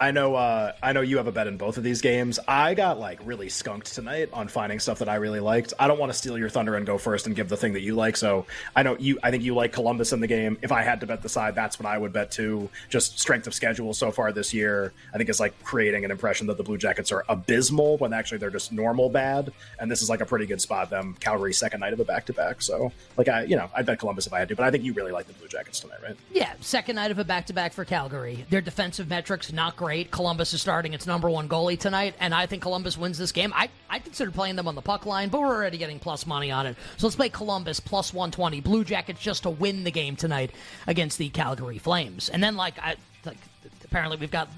I 0.00 0.12
know 0.12 0.34
uh, 0.34 0.72
I 0.82 0.92
know 0.94 1.02
you 1.02 1.18
have 1.18 1.26
a 1.26 1.32
bet 1.32 1.46
in 1.46 1.58
both 1.58 1.76
of 1.76 1.84
these 1.84 2.00
games. 2.00 2.38
I 2.48 2.72
got 2.72 2.98
like 2.98 3.20
really 3.22 3.50
skunked 3.50 3.94
tonight 3.94 4.30
on 4.32 4.48
finding 4.48 4.78
stuff 4.80 4.98
that 5.00 5.10
I 5.10 5.16
really 5.16 5.40
liked. 5.40 5.74
I 5.78 5.88
don't 5.88 5.98
want 5.98 6.10
to 6.10 6.16
steal 6.16 6.38
your 6.38 6.48
thunder 6.48 6.74
and 6.76 6.86
go 6.86 6.96
first 6.96 7.26
and 7.26 7.36
give 7.36 7.50
the 7.50 7.56
thing 7.56 7.74
that 7.74 7.82
you 7.82 7.94
like. 7.94 8.16
So 8.16 8.46
I 8.74 8.82
know 8.82 8.96
you 8.98 9.18
I 9.22 9.30
think 9.30 9.42
you 9.42 9.54
like 9.54 9.72
Columbus 9.72 10.14
in 10.14 10.20
the 10.20 10.26
game. 10.26 10.56
If 10.62 10.72
I 10.72 10.82
had 10.82 11.00
to 11.00 11.06
bet 11.06 11.22
the 11.22 11.28
side, 11.28 11.54
that's 11.54 11.78
what 11.78 11.86
I 11.86 11.98
would 11.98 12.14
bet 12.14 12.30
too. 12.30 12.70
Just 12.88 13.18
strength 13.18 13.46
of 13.46 13.52
schedule 13.52 13.92
so 13.92 14.10
far 14.10 14.32
this 14.32 14.54
year, 14.54 14.94
I 15.12 15.18
think 15.18 15.28
it's 15.28 15.40
like 15.40 15.62
creating 15.62 16.06
an 16.06 16.10
impression 16.10 16.46
that 16.46 16.56
the 16.56 16.62
Blue 16.62 16.78
Jackets 16.78 17.12
are 17.12 17.24
abysmal 17.28 17.98
when 17.98 18.14
actually 18.14 18.38
they're 18.38 18.48
just 18.48 18.72
normal 18.72 19.10
bad. 19.10 19.52
And 19.78 19.90
this 19.90 20.00
is 20.00 20.08
like 20.08 20.22
a 20.22 20.26
pretty 20.26 20.46
good 20.46 20.62
spot. 20.62 20.88
Them 20.88 21.14
Calgary 21.20 21.52
second 21.52 21.80
night 21.80 21.92
of 21.92 22.00
a 22.00 22.04
back 22.06 22.24
to 22.26 22.32
back. 22.32 22.62
So 22.62 22.90
like 23.18 23.28
I 23.28 23.42
you 23.42 23.56
know 23.56 23.68
I'd 23.76 23.84
bet 23.84 23.98
Columbus 23.98 24.26
if 24.26 24.32
I 24.32 24.38
had 24.38 24.48
to, 24.48 24.56
but 24.56 24.64
I 24.64 24.70
think 24.70 24.82
you 24.82 24.94
really 24.94 25.12
like 25.12 25.26
the 25.26 25.34
Blue 25.34 25.48
Jackets 25.48 25.80
tonight, 25.80 25.98
right? 26.02 26.16
Yeah, 26.32 26.54
second 26.60 26.96
night 26.96 27.10
of 27.10 27.18
a 27.18 27.24
back 27.24 27.44
to 27.46 27.52
back 27.52 27.74
for 27.74 27.84
Calgary. 27.84 28.46
Their 28.48 28.62
defensive 28.62 29.08
metrics 29.08 29.52
not 29.52 29.69
great. 29.76 30.10
Columbus 30.10 30.52
is 30.54 30.60
starting 30.60 30.94
its 30.94 31.06
number 31.06 31.28
one 31.28 31.48
goalie 31.48 31.78
tonight, 31.78 32.14
and 32.20 32.34
I 32.34 32.46
think 32.46 32.62
Columbus 32.62 32.96
wins 32.98 33.18
this 33.18 33.32
game. 33.32 33.52
I 33.54 33.68
I 33.88 33.98
considered 33.98 34.34
playing 34.34 34.56
them 34.56 34.68
on 34.68 34.74
the 34.74 34.82
puck 34.82 35.06
line, 35.06 35.28
but 35.28 35.40
we're 35.40 35.48
already 35.48 35.78
getting 35.78 35.98
plus 35.98 36.26
money 36.26 36.50
on 36.50 36.66
it. 36.66 36.76
So 36.96 37.06
let's 37.06 37.16
play 37.16 37.28
Columbus 37.28 37.80
plus 37.80 38.12
one 38.14 38.30
twenty. 38.30 38.60
Blue 38.60 38.84
Jackets 38.84 39.20
just 39.20 39.42
to 39.44 39.50
win 39.50 39.84
the 39.84 39.90
game 39.90 40.16
tonight 40.16 40.52
against 40.86 41.18
the 41.18 41.28
Calgary 41.28 41.78
Flames, 41.78 42.28
and 42.28 42.42
then 42.42 42.56
like 42.56 42.78
I 42.78 42.96
like 43.24 43.38
apparently 43.84 44.16
we've 44.16 44.30
got. 44.30 44.48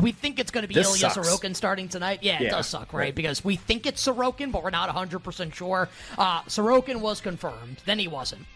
We 0.00 0.12
think 0.12 0.38
it's 0.38 0.50
going 0.50 0.62
to 0.62 0.68
be 0.68 0.74
This 0.74 0.88
Ilya 0.88 1.10
sucks. 1.10 1.28
Sorokin 1.28 1.54
starting 1.54 1.86
tonight. 1.88 2.20
Yeah, 2.22 2.42
it 2.42 2.48
does 2.48 2.66
suck, 2.66 2.94
right? 2.94 3.00
right. 3.00 3.14
Because 3.14 3.44
we 3.44 3.56
think 3.56 3.84
it's 3.84 4.04
Sorokin, 4.04 4.50
but 4.50 4.64
we're 4.64 4.70
not 4.70 4.88
100% 4.88 5.52
sure. 5.52 5.86
Uh, 6.16 6.40
Sorokin 6.44 7.00
was 7.00 7.20
confirmed, 7.20 7.76
then 7.84 7.98
he 7.98 8.08
wasn't. 8.08 8.46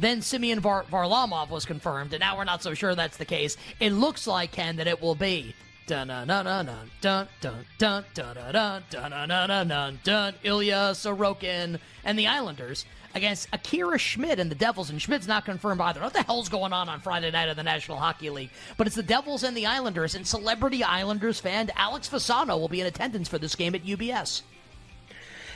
Then 0.00 0.22
Semyon 0.22 0.60
Var- 0.60 0.86
Varlamov 0.90 1.50
was 1.50 1.66
confirmed, 1.66 2.14
and 2.14 2.20
now 2.20 2.38
we're 2.38 2.44
not 2.44 2.62
so 2.62 2.72
sure 2.72 2.94
that's 2.94 3.18
the 3.18 3.26
case. 3.26 3.58
It 3.80 3.90
looks 3.90 4.26
like, 4.26 4.50
Ken, 4.50 4.76
that 4.76 4.86
it 4.86 5.02
will 5.02 5.14
be. 5.14 5.54
Dun 5.86 6.06
dun 6.08 6.26
dun 6.26 6.44
dun 6.46 6.66
dun 7.00 7.28
dun 7.40 7.64
dun 7.78 8.04
dun 8.14 8.44
dun 8.54 8.82
dun 8.90 9.28
dun 9.28 9.68
dun 9.68 9.98
dun 10.04 10.34
Ilya 10.42 10.92
Sorokin 10.94 11.78
and 12.04 12.18
the 12.18 12.28
Islanders 12.28 12.86
against 13.14 13.48
Akira 13.52 13.98
Schmid 13.98 14.38
and 14.38 14.50
the 14.50 14.54
Devils, 14.54 14.88
and 14.88 15.02
Schmid's 15.02 15.26
not 15.28 15.44
confirmed 15.44 15.80
either. 15.80 16.00
What 16.00 16.14
the 16.14 16.22
hell's 16.22 16.48
going 16.48 16.72
on 16.72 16.88
on 16.88 17.00
Friday 17.00 17.30
night 17.30 17.48
of 17.48 17.56
the 17.56 17.64
National 17.64 17.98
Hockey 17.98 18.30
League? 18.30 18.50
But 18.78 18.86
it's 18.86 18.96
the 18.96 19.02
Devils 19.02 19.42
and 19.42 19.54
the 19.56 19.66
Islanders, 19.66 20.14
and 20.14 20.26
celebrity 20.26 20.82
Islanders 20.82 21.40
fan 21.40 21.70
Alex 21.76 22.08
Fasano 22.08 22.58
will 22.58 22.68
be 22.68 22.80
in 22.80 22.86
attendance 22.86 23.28
for 23.28 23.36
this 23.38 23.54
game 23.54 23.74
at 23.74 23.84
UBS. 23.84 24.42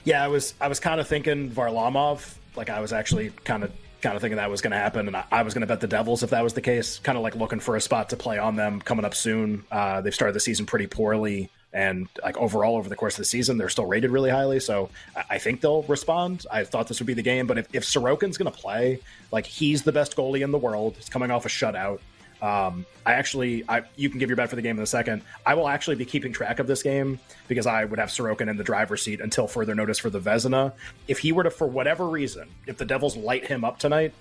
Yeah, 0.03 0.23
I 0.23 0.29
was 0.29 0.53
I 0.61 0.69
was 0.69 0.81
kind 0.81 1.01
of 1.01 1.09
thinking 1.09 1.51
Varlamov. 1.51 2.35
Like 2.57 2.69
I 2.69 2.81
was 2.81 2.93
actually 2.93 3.31
kind 3.45 3.63
of 3.65 3.73
kind 4.05 4.15
of 4.15 4.23
thinking 4.23 4.37
that 4.37 4.51
was 4.51 4.61
going 4.61 4.71
to 4.71 4.77
happen, 4.77 5.09
and 5.09 5.17
I, 5.17 5.25
I 5.33 5.43
was 5.43 5.55
going 5.55 5.63
to 5.63 5.67
bet 5.67 5.81
the 5.81 5.89
Devils 5.89 6.23
if 6.23 6.31
that 6.31 6.45
was 6.45 6.53
the 6.53 6.61
case. 6.61 7.01
Kind 7.01 7.17
of 7.17 7.25
like 7.25 7.35
looking 7.35 7.59
for 7.59 7.75
a 7.75 7.81
spot 7.81 8.11
to 8.11 8.17
play 8.17 8.39
on 8.39 8.55
them 8.55 8.81
coming 8.81 9.05
up 9.05 9.15
soon. 9.15 9.65
Uh, 9.73 10.03
they've 10.03 10.15
started 10.15 10.35
the 10.35 10.41
season 10.41 10.67
pretty 10.67 10.87
poorly, 10.87 11.51
and 11.73 12.07
like 12.23 12.37
overall 12.37 12.77
over 12.77 12.89
the 12.89 12.97
course 12.97 13.15
of 13.15 13.19
the 13.19 13.25
season, 13.25 13.57
they're 13.57 13.71
still 13.71 13.87
rated 13.87 14.11
really 14.11 14.31
highly. 14.31 14.61
So 14.61 14.91
I, 15.17 15.25
I 15.31 15.39
think 15.39 15.63
they'll 15.63 15.83
respond. 15.85 16.45
I 16.53 16.65
thought 16.65 16.87
this 16.87 17.01
would 17.01 17.07
be 17.07 17.15
the 17.15 17.23
game, 17.23 17.47
but 17.47 17.59
if, 17.59 17.75
if 17.75 17.83
Sorokin's 17.83 18.37
going 18.37 18.53
to 18.53 18.57
play, 18.57 19.01
like 19.33 19.47
he's 19.47 19.83
the 19.83 19.93
best 19.93 20.17
goalie 20.17 20.43
in 20.45 20.53
the 20.53 20.59
world. 20.59 20.95
He's 20.97 21.09
coming 21.09 21.31
off 21.31 21.47
a 21.47 21.49
shutout. 21.49 22.01
Um, 22.45 22.85
I 23.07 23.15
actually, 23.15 23.65
I 23.71 23.85
you 23.97 24.11
can 24.11 24.19
give 24.19 24.29
your 24.29 24.37
bet 24.37 24.51
for 24.51 24.57
the 24.57 24.61
game 24.61 24.77
in 24.77 24.83
a 24.83 24.87
second. 24.87 25.23
I 25.47 25.55
will 25.55 25.67
actually 25.67 25.97
be 25.97 26.05
keeping 26.05 26.31
track 26.31 26.59
of 26.59 26.67
this 26.67 26.83
game 26.83 27.19
because 27.49 27.67
I 27.67 27.87
would 27.87 27.99
have 27.99 28.11
Sorokin 28.11 28.51
in 28.51 28.59
the 28.59 28.65
driver's 28.65 29.01
seat 29.01 29.23
until 29.23 29.47
further 29.47 29.75
notice 29.75 29.99
for 29.99 30.11
the 30.11 30.21
Vezina. 30.21 30.75
If 31.09 31.21
he 31.21 31.33
were 31.33 31.45
to, 31.45 31.51
for 31.51 31.67
whatever 31.67 32.07
reason, 32.07 32.51
if 32.67 32.77
the 32.77 32.85
Devils 32.85 33.17
light 33.17 33.47
him 33.47 33.65
up 33.65 33.79
tonight, 33.79 34.13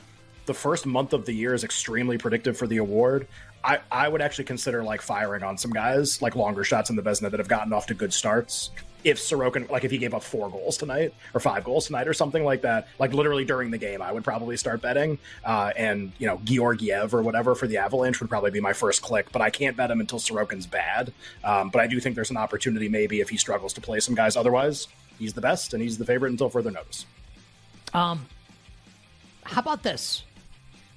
the 0.46 0.53
first 0.53 0.86
month 0.86 1.12
of 1.12 1.25
the 1.25 1.34
year 1.34 1.53
is 1.53 1.65
extremely 1.65 2.18
predictive 2.18 2.56
for 2.56 2.65
the 2.65 2.77
award. 2.77 3.27
I, 3.62 3.80
I 3.92 4.08
would 4.08 4.22
actually 4.22 4.46
consider 4.46 4.84
like 4.84 5.01
firing 5.01 5.44
on 5.44 5.58
some 5.58 5.72
guys, 5.72 6.22
like 6.22 6.38
longer 6.38 6.63
shots 6.63 6.89
in 6.89 6.96
the 6.96 7.01
Vezina 7.01 7.30
that 7.30 7.42
have 7.42 7.50
gotten 7.50 7.74
off 7.74 7.88
to 7.88 7.94
good 7.94 8.13
starts. 8.13 8.72
If 9.03 9.19
Sorokin, 9.19 9.69
like 9.69 9.83
if 9.83 9.91
he 9.91 9.98
gave 9.98 10.13
up 10.13 10.24
four 10.24 10.50
goals 10.50 10.77
tonight 10.77 11.13
or 11.33 11.39
five 11.39 11.63
goals 11.63 11.88
tonight 11.88 12.07
or 12.07 12.13
something 12.13 12.43
like 12.43 12.62
that, 12.62 12.88
like 13.00 13.13
literally 13.13 13.45
during 13.45 13.72
the 13.72 13.77
game, 13.77 14.01
I 14.01 14.12
would 14.12 14.24
probably 14.24 14.55
start 14.57 14.81
betting. 14.81 15.17
Uh, 15.43 15.72
and, 15.75 16.12
you 16.19 16.27
know, 16.27 16.39
Georgiev 16.43 17.13
or 17.13 17.22
whatever 17.22 17.55
for 17.55 17.67
the 17.67 17.77
Avalanche 17.77 18.19
would 18.22 18.29
probably 18.29 18.51
be 18.51 18.62
my 18.62 18.74
first 18.74 19.01
click, 19.01 19.31
but 19.31 19.41
I 19.41 19.50
can't 19.50 19.75
bet 19.75 19.91
him 19.91 20.00
until 20.00 20.19
Sorokin's 20.19 20.65
bad. 20.65 21.12
Um, 21.43 21.69
but 21.69 21.81
I 21.81 21.88
do 21.88 22.00
think 22.00 22.15
there's 22.15 22.31
an 22.31 22.38
opportunity 22.38 22.88
maybe 22.88 23.19
if 23.19 23.29
he 23.29 23.38
struggles 23.38 23.74
to 23.74 23.81
play 23.81 24.00
some 24.00 24.15
guys. 24.15 24.36
Otherwise, 24.36 24.88
he's 25.19 25.33
the 25.33 25.41
best 25.41 25.74
and 25.74 25.83
he's 25.83 25.98
the 25.98 26.05
favorite 26.05 26.31
until 26.31 26.50
further 26.50 26.72
notice. 26.72 27.05
Um, 27.93 28.25
how 29.43 29.62
about 29.62 29.83
this? 29.83 30.24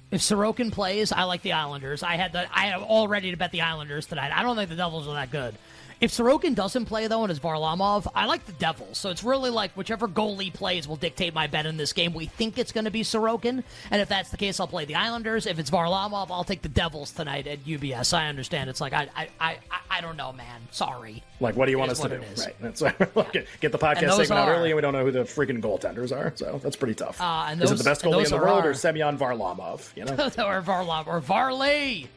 If 0.09 0.21
Sorokin 0.21 0.71
plays, 0.71 1.11
I 1.11 1.23
like 1.23 1.41
the 1.41 1.51
Islanders. 1.51 2.01
I 2.01 2.15
had 2.15 2.31
the 2.31 2.47
I 2.55 2.67
am 2.67 2.83
all 2.83 3.09
ready 3.09 3.31
to 3.31 3.37
bet 3.37 3.51
the 3.51 3.61
Islanders 3.61 4.05
tonight. 4.05 4.31
I 4.33 4.41
don't 4.41 4.55
think 4.55 4.69
the 4.69 4.77
Devils 4.77 5.07
are 5.07 5.15
that 5.15 5.31
good. 5.31 5.55
If 5.99 6.11
Sorokin 6.11 6.53
doesn't 6.53 6.85
play 6.85 7.07
though, 7.07 7.23
and 7.23 7.31
it's 7.31 7.39
Varlamov, 7.39 8.05
I 8.13 8.25
like 8.25 8.45
the 8.45 8.51
Devils. 8.53 8.99
So 8.99 9.09
it's 9.09 9.23
really 9.23 9.49
like 9.49 9.71
whichever 9.71 10.07
goalie 10.07 10.53
plays 10.53 10.87
will 10.87 10.95
dictate 10.95 11.33
my 11.33 11.47
bet 11.47 11.65
in 11.65 11.77
this 11.77 11.91
game. 11.91 12.13
We 12.13 12.27
think 12.27 12.59
it's 12.59 12.71
going 12.71 12.85
to 12.85 12.91
be 12.91 13.01
Sorokin, 13.01 13.63
and 13.89 14.01
if 14.01 14.07
that's 14.07 14.29
the 14.29 14.37
case, 14.37 14.59
I'll 14.59 14.67
play 14.67 14.85
the 14.85 14.93
Islanders. 14.95 15.47
If 15.47 15.57
it's 15.57 15.71
Varlamov, 15.71 16.27
I'll 16.29 16.43
take 16.43 16.61
the 16.61 16.69
Devils 16.69 17.11
tonight 17.11 17.47
at 17.47 17.65
UBS. 17.65 18.13
I 18.13 18.27
understand. 18.27 18.69
It's 18.69 18.79
like 18.79 18.93
I 18.93 19.09
I 19.15 19.27
I, 19.39 19.57
I- 19.89 20.01
don't 20.01 20.15
know, 20.17 20.31
man. 20.31 20.61
Sorry. 20.69 21.23
Like, 21.39 21.55
what 21.55 21.65
do 21.65 21.71
you 21.71 21.79
want 21.79 21.91
is 21.91 21.99
us 21.99 22.07
to 22.07 22.17
do? 22.19 22.23
Right. 22.39 22.55
That's 22.61 22.81
get, 23.31 23.47
get 23.59 23.71
the 23.71 23.79
podcast 23.79 24.01
those 24.01 24.27
segment 24.27 24.39
out 24.41 24.49
early, 24.49 24.69
and 24.69 24.75
we 24.75 24.81
don't 24.83 24.93
know 24.93 25.03
who 25.03 25.11
the 25.11 25.23
freaking 25.23 25.59
goaltenders 25.59 26.15
are. 26.15 26.31
So 26.35 26.59
that's 26.63 26.75
pretty 26.75 26.93
tough. 26.93 27.19
Uh, 27.19 27.45
and 27.49 27.61
Is 27.63 27.71
it 27.71 27.79
the 27.79 27.83
best 27.83 28.03
goalie 28.03 28.23
in 28.25 28.29
the 28.29 28.37
world 28.37 28.63
our- 28.63 28.69
or 28.69 28.73
Semyon 28.75 29.17
Varlamov? 29.17 29.89
You 29.97 30.05
know, 30.05 30.13
or 30.15 30.61
Varlamov 30.61 31.07
or 31.07 31.19
Varley. 31.19 32.07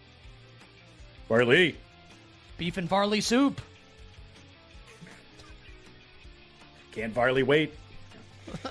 Varley. 1.28 1.76
Beef 2.58 2.76
and 2.76 2.87
Varley 2.88 3.22
soup. 3.22 3.60
Can't 6.92 7.12
Varley 7.12 7.42
wait? 7.42 7.75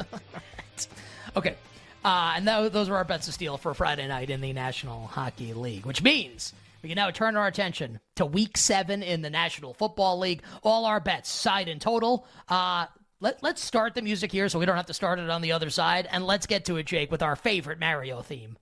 Okay. 1.36 1.56
Uh, 2.04 2.34
and 2.36 2.48
tho- 2.48 2.70
those 2.70 2.90
were 2.90 2.96
our 2.96 3.04
bets 3.04 3.26
to 3.26 3.32
steal 3.32 3.58
for 3.58 3.74
Friday 3.74 4.08
night 4.08 4.30
in 4.30 4.42
the 4.42 4.54
National 4.54 5.08
Hockey 5.08 5.54
League, 5.54 5.86
which 5.86 6.02
means 6.02 6.54
we 6.82 6.90
can 6.90 6.96
now 6.96 7.12
turn 7.12 7.36
our 7.36 7.48
attention 7.48 8.00
to 8.16 8.26
week 8.26 8.58
seven 8.58 9.04
in 9.04 9.22
the 9.22 9.30
National 9.30 9.74
Football 9.74 10.20
League. 10.20 10.42
All 10.64 10.86
our 10.86 11.00
bets, 11.00 11.30
side 11.30 11.68
and 11.68 11.80
total. 11.80 12.26
Uh, 12.48 12.86
let, 13.20 13.44
let's 13.44 13.64
start 13.64 13.96
the 13.96 14.02
music 14.02 14.32
here 14.32 14.48
so 14.50 14.60
we 14.60 14.66
don't 14.66 14.78
have 14.78 14.86
to 14.88 14.94
start 14.94 15.20
it 15.20 15.30
on 15.30 15.42
the 15.42 15.52
other 15.52 15.70
side. 15.70 16.08
And 16.12 16.26
let's 16.26 16.48
get 16.48 16.66
to 16.66 16.78
it, 16.78 16.86
Jake, 16.86 17.12
with 17.12 17.22
our 17.22 17.36
favorite 17.36 17.80
Mario 17.80 18.22
theme. 18.22 18.58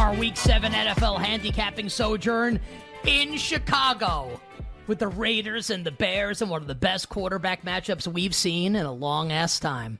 Our 0.00 0.14
Week 0.14 0.34
7 0.34 0.72
NFL 0.72 1.18
handicapping 1.18 1.90
sojourn 1.90 2.58
in 3.04 3.36
Chicago 3.36 4.40
with 4.86 4.98
the 4.98 5.08
Raiders 5.08 5.68
and 5.68 5.84
the 5.84 5.90
Bears 5.90 6.40
and 6.40 6.50
one 6.50 6.62
of 6.62 6.68
the 6.68 6.74
best 6.74 7.10
quarterback 7.10 7.66
matchups 7.66 8.06
we've 8.06 8.34
seen 8.34 8.76
in 8.76 8.86
a 8.86 8.92
long 8.92 9.30
ass 9.30 9.60
time. 9.60 9.98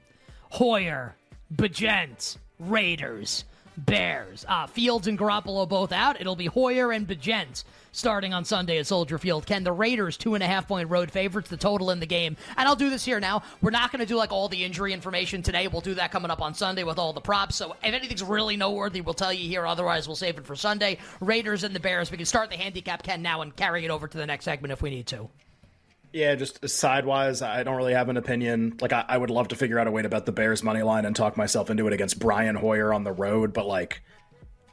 Hoyer, 0.52 1.16
Bagent, 1.54 2.38
Raiders, 2.58 3.44
Bears. 3.86 4.44
Uh, 4.48 4.66
Fields 4.66 5.06
and 5.06 5.18
Garoppolo 5.18 5.68
both 5.68 5.92
out. 5.92 6.20
It'll 6.20 6.36
be 6.36 6.46
Hoyer 6.46 6.92
and 6.92 7.06
Bagent 7.06 7.64
starting 7.92 8.32
on 8.32 8.44
Sunday 8.44 8.78
at 8.78 8.86
Soldier 8.86 9.18
Field. 9.18 9.46
Ken, 9.46 9.64
the 9.64 9.72
Raiders, 9.72 10.16
two 10.16 10.34
and 10.34 10.42
a 10.42 10.46
half 10.46 10.68
point 10.68 10.88
road 10.88 11.10
favorites, 11.10 11.48
the 11.48 11.56
total 11.56 11.90
in 11.90 12.00
the 12.00 12.06
game. 12.06 12.36
And 12.56 12.68
I'll 12.68 12.76
do 12.76 12.90
this 12.90 13.04
here 13.04 13.20
now. 13.20 13.42
We're 13.60 13.70
not 13.70 13.90
going 13.92 14.00
to 14.00 14.06
do 14.06 14.16
like 14.16 14.32
all 14.32 14.48
the 14.48 14.64
injury 14.64 14.92
information 14.92 15.42
today. 15.42 15.68
We'll 15.68 15.80
do 15.80 15.94
that 15.94 16.12
coming 16.12 16.30
up 16.30 16.40
on 16.40 16.54
Sunday 16.54 16.84
with 16.84 16.98
all 16.98 17.12
the 17.12 17.20
props. 17.20 17.56
So 17.56 17.72
if 17.72 17.94
anything's 17.94 18.22
really 18.22 18.56
noteworthy, 18.56 19.00
we'll 19.00 19.14
tell 19.14 19.32
you 19.32 19.48
here. 19.48 19.66
Otherwise, 19.66 20.06
we'll 20.06 20.16
save 20.16 20.38
it 20.38 20.46
for 20.46 20.56
Sunday. 20.56 20.98
Raiders 21.20 21.64
and 21.64 21.74
the 21.74 21.80
Bears. 21.80 22.10
We 22.10 22.16
can 22.16 22.26
start 22.26 22.50
the 22.50 22.56
handicap, 22.56 23.02
Ken, 23.02 23.22
now 23.22 23.42
and 23.42 23.54
carry 23.54 23.84
it 23.84 23.90
over 23.90 24.06
to 24.06 24.18
the 24.18 24.26
next 24.26 24.44
segment 24.44 24.72
if 24.72 24.82
we 24.82 24.90
need 24.90 25.06
to. 25.08 25.28
Yeah, 26.12 26.34
just 26.34 26.68
sidewise, 26.68 27.40
I 27.40 27.62
don't 27.62 27.76
really 27.76 27.94
have 27.94 28.08
an 28.08 28.16
opinion. 28.16 28.76
Like, 28.80 28.92
I, 28.92 29.04
I, 29.08 29.16
would 29.16 29.30
love 29.30 29.48
to 29.48 29.56
figure 29.56 29.78
out 29.78 29.86
a 29.86 29.92
way 29.92 30.02
to 30.02 30.08
bet 30.08 30.26
the 30.26 30.32
Bears 30.32 30.62
money 30.62 30.82
line 30.82 31.04
and 31.04 31.14
talk 31.14 31.36
myself 31.36 31.70
into 31.70 31.86
it 31.86 31.92
against 31.92 32.18
Brian 32.18 32.56
Hoyer 32.56 32.92
on 32.92 33.04
the 33.04 33.12
road, 33.12 33.52
but 33.52 33.66
like, 33.66 34.02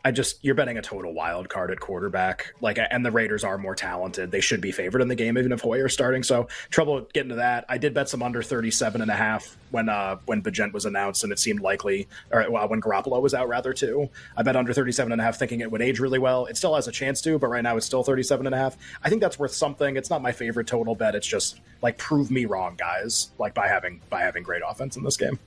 I 0.07 0.11
just 0.11 0.41
you're 0.41 0.55
betting 0.55 0.77
a 0.77 0.81
total 0.81 1.13
wild 1.13 1.49
card 1.49 1.69
at 1.69 1.81
quarterback. 1.81 2.53
Like, 2.61 2.79
and 2.79 3.05
the 3.05 3.11
Raiders 3.11 3.43
are 3.43 3.57
more 3.57 3.75
talented. 3.75 4.31
They 4.31 4.39
should 4.39 4.61
be 4.61 4.71
favored 4.71 5.01
in 5.01 5.09
the 5.09 5.15
game, 5.15 5.37
even 5.37 5.51
if 5.51 5.59
Hoyer's 5.59 5.91
starting. 5.91 6.23
So 6.23 6.47
trouble 6.69 7.01
getting 7.11 7.27
to 7.31 7.35
that. 7.35 7.65
I 7.67 7.77
did 7.77 7.93
bet 7.93 8.07
some 8.07 8.23
under 8.23 8.41
37 8.41 9.01
and 9.01 9.11
a 9.11 9.15
half 9.15 9.57
when 9.71 9.89
uh 9.89 10.15
when 10.25 10.41
Bagent 10.41 10.71
was 10.71 10.85
announced, 10.85 11.25
and 11.25 11.33
it 11.33 11.39
seemed 11.39 11.59
likely, 11.59 12.07
or 12.31 12.49
well, 12.49 12.69
when 12.69 12.79
Garoppolo 12.79 13.21
was 13.21 13.33
out 13.33 13.49
rather 13.49 13.73
too. 13.73 14.09
I 14.37 14.43
bet 14.43 14.55
under 14.55 14.71
37 14.71 15.11
and 15.11 15.19
a 15.19 15.25
half, 15.25 15.37
thinking 15.37 15.59
it 15.59 15.69
would 15.69 15.81
age 15.81 15.99
really 15.99 16.19
well. 16.19 16.45
It 16.45 16.55
still 16.55 16.75
has 16.75 16.87
a 16.87 16.91
chance 16.93 17.21
to, 17.23 17.37
but 17.37 17.47
right 17.47 17.61
now 17.61 17.75
it's 17.75 17.85
still 17.85 18.01
37 18.01 18.45
and 18.45 18.55
a 18.55 18.57
half. 18.57 18.77
I 19.03 19.09
think 19.09 19.19
that's 19.19 19.37
worth 19.37 19.51
something. 19.51 19.97
It's 19.97 20.09
not 20.09 20.21
my 20.21 20.31
favorite 20.31 20.67
total 20.67 20.95
bet. 20.95 21.15
It's 21.15 21.27
just 21.27 21.59
like 21.81 21.97
prove 21.97 22.31
me 22.31 22.45
wrong, 22.45 22.75
guys. 22.77 23.31
Like 23.39 23.53
by 23.53 23.67
having 23.67 23.99
by 24.09 24.21
having 24.21 24.43
great 24.43 24.61
offense 24.65 24.95
in 24.95 25.03
this 25.03 25.17
game. 25.17 25.37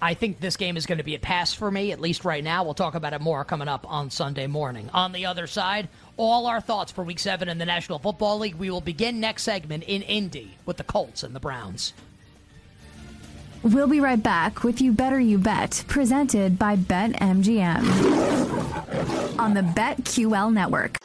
I 0.00 0.14
think 0.14 0.40
this 0.40 0.56
game 0.56 0.76
is 0.76 0.86
going 0.86 0.98
to 0.98 1.04
be 1.04 1.14
a 1.14 1.18
pass 1.18 1.54
for 1.54 1.70
me, 1.70 1.92
at 1.92 2.00
least 2.00 2.24
right 2.24 2.44
now. 2.44 2.64
We'll 2.64 2.74
talk 2.74 2.94
about 2.94 3.12
it 3.12 3.20
more 3.20 3.44
coming 3.44 3.68
up 3.68 3.90
on 3.90 4.10
Sunday 4.10 4.46
morning. 4.46 4.90
On 4.92 5.12
the 5.12 5.26
other 5.26 5.46
side, 5.46 5.88
all 6.16 6.46
our 6.46 6.60
thoughts 6.60 6.92
for 6.92 7.02
Week 7.04 7.18
7 7.18 7.48
in 7.48 7.58
the 7.58 7.64
National 7.64 7.98
Football 7.98 8.38
League. 8.38 8.56
We 8.56 8.70
will 8.70 8.80
begin 8.80 9.20
next 9.20 9.44
segment 9.44 9.84
in 9.84 10.02
Indy 10.02 10.56
with 10.66 10.76
the 10.76 10.84
Colts 10.84 11.22
and 11.22 11.34
the 11.34 11.40
Browns. 11.40 11.94
We'll 13.62 13.88
be 13.88 14.00
right 14.00 14.22
back 14.22 14.62
with 14.62 14.82
You 14.82 14.92
Better 14.92 15.18
You 15.18 15.38
Bet, 15.38 15.84
presented 15.88 16.58
by 16.58 16.76
BetMGM 16.76 17.80
on 19.38 19.54
the 19.54 19.62
BetQL 19.62 20.52
network. 20.52 20.98